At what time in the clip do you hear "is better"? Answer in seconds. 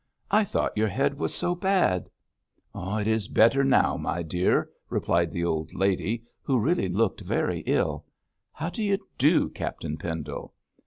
3.05-3.63